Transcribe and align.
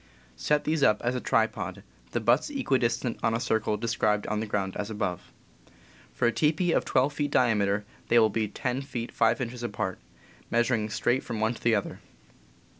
Set 0.35 0.63
these 0.63 0.81
up 0.81 0.99
as 1.03 1.13
a 1.13 1.21
tripod, 1.21 1.83
the 2.09 2.19
butts 2.19 2.49
equidistant 2.49 3.19
on 3.21 3.35
a 3.35 3.39
circle 3.39 3.77
described 3.77 4.25
on 4.25 4.39
the 4.39 4.47
ground 4.47 4.75
as 4.75 4.89
above. 4.89 5.31
For 6.11 6.27
a 6.27 6.31
teepee 6.31 6.71
of 6.71 6.83
12 6.85 7.13
feet 7.13 7.29
diameter 7.29 7.85
they 8.07 8.17
will 8.17 8.31
be 8.31 8.47
10 8.47 8.81
feet 8.81 9.11
5 9.11 9.39
inches 9.41 9.61
apart, 9.61 9.99
measuring 10.49 10.89
straight 10.89 11.21
from 11.21 11.39
one 11.39 11.53
to 11.53 11.61
the 11.61 11.75
other. 11.75 11.99